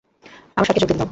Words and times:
আমায় 0.57 0.65
শার্কে 0.67 0.81
যোগ 0.81 0.87
দিতে 0.87 0.91
দাও। 0.91 0.99